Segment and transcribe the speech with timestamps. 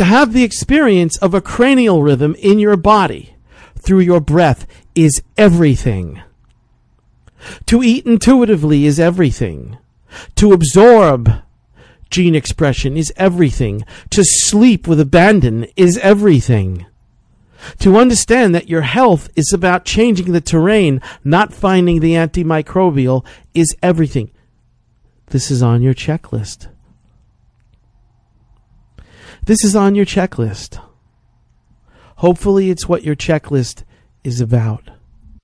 [0.00, 3.34] To have the experience of a cranial rhythm in your body
[3.76, 6.22] through your breath is everything.
[7.66, 9.76] To eat intuitively is everything.
[10.36, 11.30] To absorb
[12.08, 13.84] gene expression is everything.
[14.08, 16.86] To sleep with abandon is everything.
[17.80, 23.76] To understand that your health is about changing the terrain, not finding the antimicrobial, is
[23.82, 24.30] everything.
[25.26, 26.68] This is on your checklist.
[29.44, 30.80] This is on your checklist.
[32.16, 33.84] Hopefully, it's what your checklist
[34.22, 34.90] is about.